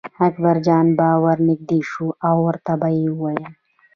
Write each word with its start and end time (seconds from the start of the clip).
اکبرجان 0.27 0.85
به 0.97 1.07
ور 1.23 1.37
نږدې 1.49 1.79
شو 1.89 2.07
او 2.27 2.35
ورته 2.47 2.73
به 2.79 2.89
یې 2.97 3.07
ویل. 3.19 3.45